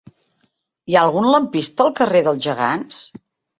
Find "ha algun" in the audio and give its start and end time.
0.97-1.29